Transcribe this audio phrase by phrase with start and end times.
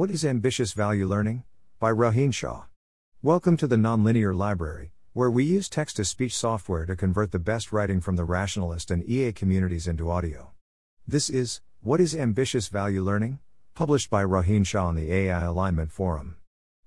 [0.00, 1.42] What is Ambitious Value Learning?
[1.78, 2.62] by Rohin Shah.
[3.20, 7.38] Welcome to the Nonlinear Library, where we use text to speech software to convert the
[7.38, 10.52] best writing from the rationalist and EA communities into audio.
[11.06, 13.40] This is What is Ambitious Value Learning?
[13.74, 16.36] published by Rohin Shah on the AI Alignment Forum.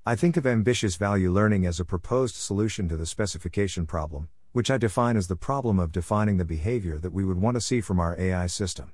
[0.07, 4.71] I think of ambitious value learning as a proposed solution to the specification problem, which
[4.71, 7.79] I define as the problem of defining the behavior that we would want to see
[7.79, 8.91] from our AI system.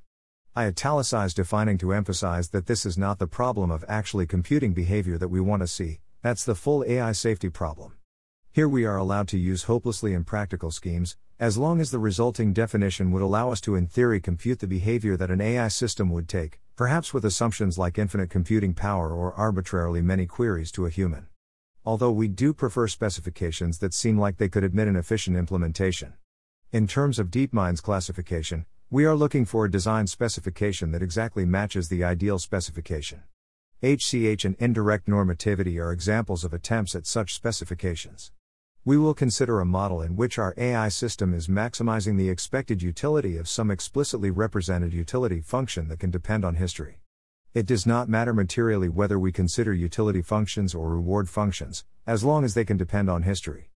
[0.59, 5.17] I italicize defining to emphasize that this is not the problem of actually computing behavior
[5.17, 7.93] that we want to see, that's the full AI safety problem.
[8.51, 13.13] Here we are allowed to use hopelessly impractical schemes, as long as the resulting definition
[13.13, 16.59] would allow us to, in theory, compute the behavior that an AI system would take,
[16.75, 21.27] perhaps with assumptions like infinite computing power or arbitrarily many queries to a human.
[21.85, 26.15] Although we do prefer specifications that seem like they could admit an efficient implementation.
[26.73, 31.89] In terms of DeepMind's classification, we are looking for a design specification that exactly matches
[31.89, 33.21] the ideal specification.
[33.83, 38.31] HCH and indirect normativity are examples of attempts at such specifications.
[38.83, 43.37] We will consider a model in which our AI system is maximizing the expected utility
[43.37, 46.97] of some explicitly represented utility function that can depend on history.
[47.53, 52.43] It does not matter materially whether we consider utility functions or reward functions, as long
[52.43, 53.69] as they can depend on history.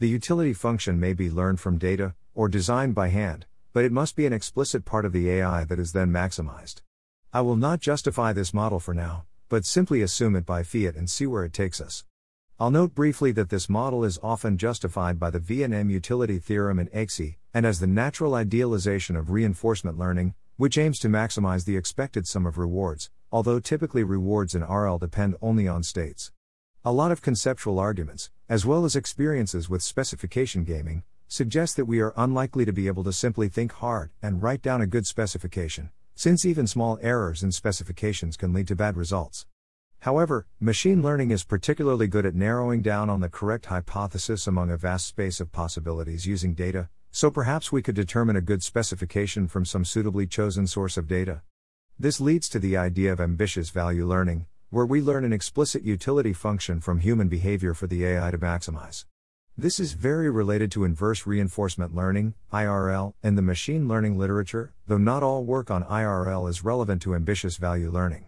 [0.00, 3.46] The utility function may be learned from data, or designed by hand,
[3.76, 6.80] but it must be an explicit part of the AI that is then maximized.
[7.30, 11.10] I will not justify this model for now, but simply assume it by fiat and
[11.10, 12.02] see where it takes us.
[12.58, 16.86] I'll note briefly that this model is often justified by the VNM utility theorem in
[16.86, 22.26] AIXI, and as the natural idealization of reinforcement learning, which aims to maximize the expected
[22.26, 26.32] sum of rewards, although typically rewards in RL depend only on states.
[26.82, 32.00] A lot of conceptual arguments, as well as experiences with specification gaming, suggest that we
[32.00, 35.90] are unlikely to be able to simply think hard and write down a good specification,
[36.14, 39.46] since even small errors in specifications can lead to bad results.
[40.00, 44.76] However, machine learning is particularly good at narrowing down on the correct hypothesis among a
[44.76, 49.64] vast space of possibilities using data, so perhaps we could determine a good specification from
[49.64, 51.42] some suitably chosen source of data.
[51.98, 56.32] This leads to the idea of ambitious value learning, where we learn an explicit utility
[56.32, 59.06] function from human behavior for the AI to maximize.
[59.58, 64.98] This is very related to inverse reinforcement learning, IRL, and the machine learning literature, though
[64.98, 68.26] not all work on IRL is relevant to ambitious value learning.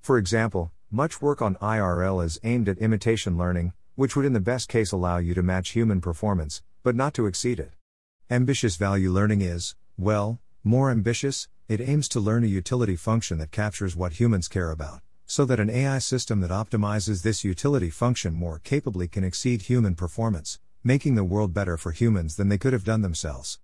[0.00, 4.40] For example, much work on IRL is aimed at imitation learning, which would in the
[4.40, 7.74] best case allow you to match human performance, but not to exceed it.
[8.30, 13.50] Ambitious value learning is, well, more ambitious, it aims to learn a utility function that
[13.50, 18.34] captures what humans care about so that an AI system that optimizes this utility function
[18.34, 22.74] more capably can exceed human performance, making the world better for humans than they could
[22.74, 23.58] have done themselves.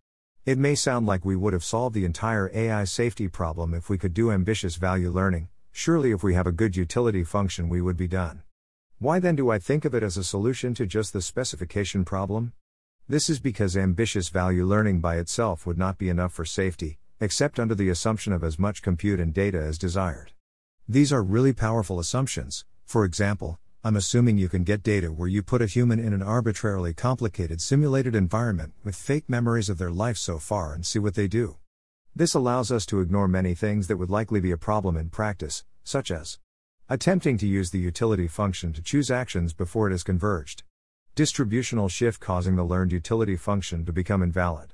[0.47, 3.99] It may sound like we would have solved the entire AI safety problem if we
[3.99, 7.99] could do ambitious value learning, surely, if we have a good utility function, we would
[7.99, 8.45] be done.
[8.99, 12.55] Why then do I think of it as a solution to just the specification problem?
[13.09, 17.61] This is because ambitious value learning by itself would not be enough for safety, except
[17.61, 20.33] under the assumption of as much compute and data as desired.
[20.91, 22.65] These are really powerful assumptions.
[22.87, 26.23] For example, I'm assuming you can get data where you put a human in an
[26.23, 31.15] arbitrarily complicated simulated environment with fake memories of their life so far and see what
[31.15, 31.59] they do.
[32.17, 35.63] This allows us to ignore many things that would likely be a problem in practice,
[35.85, 36.39] such as
[36.89, 40.63] attempting to use the utility function to choose actions before it is converged,
[41.15, 44.73] distributional shift causing the learned utility function to become invalid,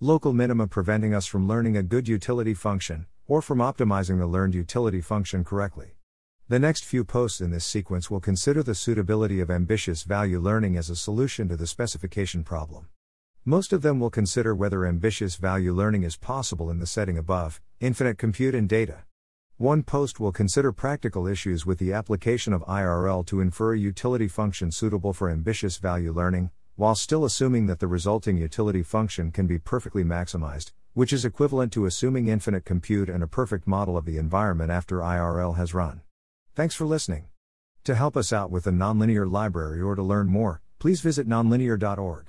[0.00, 4.56] local minima preventing us from learning a good utility function, or from optimizing the learned
[4.56, 5.92] utility function correctly.
[6.48, 10.76] The next few posts in this sequence will consider the suitability of ambitious value learning
[10.76, 12.88] as a solution to the specification problem.
[13.44, 17.60] Most of them will consider whether ambitious value learning is possible in the setting above,
[17.78, 19.04] infinite compute and data.
[19.58, 24.26] One post will consider practical issues with the application of IRL to infer a utility
[24.26, 29.46] function suitable for ambitious value learning, while still assuming that the resulting utility function can
[29.46, 34.04] be perfectly maximized, which is equivalent to assuming infinite compute and a perfect model of
[34.04, 36.00] the environment after IRL has run.
[36.54, 37.26] Thanks for listening.
[37.84, 42.26] To help us out with the Nonlinear Library or to learn more, please visit nonlinear.org.